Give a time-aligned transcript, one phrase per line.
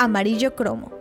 [0.00, 0.92] Amarillo Cromo,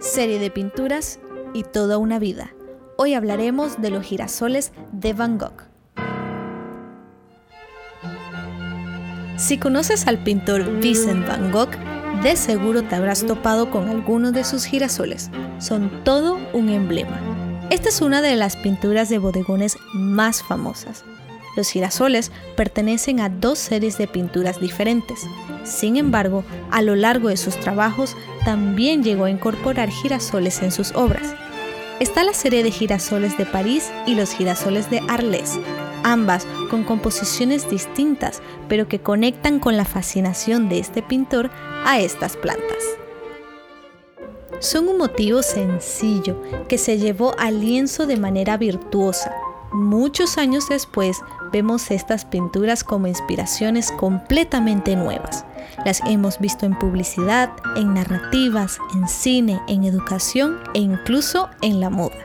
[0.00, 1.20] serie de pinturas
[1.52, 2.54] y toda una vida.
[2.96, 5.64] Hoy hablaremos de los girasoles de Van Gogh.
[9.36, 11.72] Si conoces al pintor Vincent Van Gogh,
[12.22, 15.30] de seguro te habrás topado con algunos de sus girasoles.
[15.58, 17.20] Son todo un emblema.
[17.68, 21.04] Esta es una de las pinturas de bodegones más famosas.
[21.58, 25.26] Los girasoles pertenecen a dos series de pinturas diferentes.
[25.64, 30.92] Sin embargo, a lo largo de sus trabajos también llegó a incorporar girasoles en sus
[30.92, 31.34] obras.
[31.98, 35.58] Está la serie de girasoles de París y los girasoles de Arles,
[36.04, 41.50] ambas con composiciones distintas, pero que conectan con la fascinación de este pintor
[41.84, 42.84] a estas plantas.
[44.60, 49.34] Son un motivo sencillo que se llevó al lienzo de manera virtuosa,
[49.72, 51.20] Muchos años después
[51.52, 55.44] vemos estas pinturas como inspiraciones completamente nuevas.
[55.84, 61.90] Las hemos visto en publicidad, en narrativas, en cine, en educación e incluso en la
[61.90, 62.16] moda.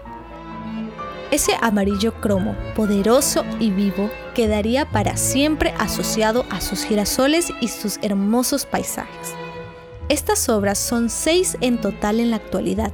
[1.32, 8.00] Ese amarillo cromo, poderoso y vivo, quedaría para siempre asociado a sus girasoles y sus
[8.02, 9.34] hermosos paisajes.
[10.08, 12.94] Estas obras son seis en total en la actualidad,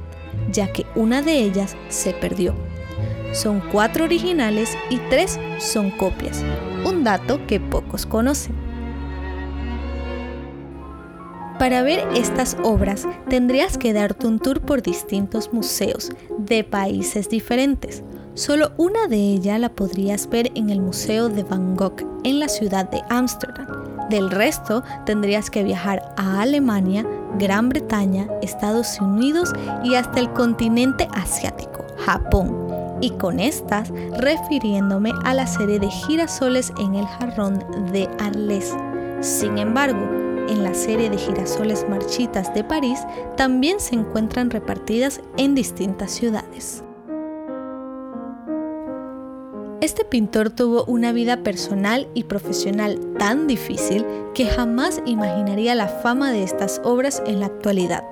[0.50, 2.54] ya que una de ellas se perdió
[3.32, 6.44] son cuatro originales y tres son copias,
[6.84, 8.54] un dato que pocos conocen.
[11.58, 18.02] Para ver estas obras tendrías que darte un tour por distintos museos de países diferentes.
[18.32, 22.48] Solo una de ellas la podrías ver en el Museo de Van Gogh en la
[22.48, 23.66] ciudad de Ámsterdam.
[24.08, 27.06] Del resto tendrías que viajar a Alemania,
[27.38, 29.52] Gran Bretaña, Estados Unidos
[29.84, 32.69] y hasta el continente asiático, Japón,
[33.00, 38.74] y con estas refiriéndome a la serie de girasoles en el jarrón de Arles.
[39.20, 40.00] Sin embargo,
[40.48, 43.00] en la serie de girasoles marchitas de París
[43.36, 46.82] también se encuentran repartidas en distintas ciudades.
[49.80, 54.04] Este pintor tuvo una vida personal y profesional tan difícil
[54.34, 58.04] que jamás imaginaría la fama de estas obras en la actualidad.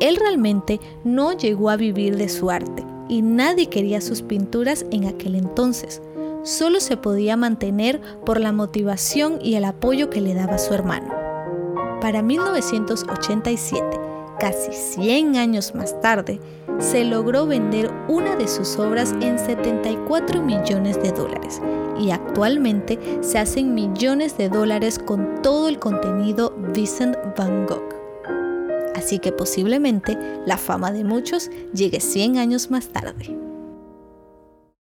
[0.00, 5.06] Él realmente no llegó a vivir de su arte, y nadie quería sus pinturas en
[5.06, 6.02] aquel entonces.
[6.42, 11.12] Solo se podía mantener por la motivación y el apoyo que le daba su hermano.
[12.00, 13.98] Para 1987,
[14.38, 16.40] casi 100 años más tarde,
[16.78, 21.62] se logró vender una de sus obras en 74 millones de dólares
[21.98, 27.93] y actualmente se hacen millones de dólares con todo el contenido Vincent Van Gogh
[28.94, 30.16] así que posiblemente
[30.46, 33.43] la fama de muchos llegue 100 años más tarde.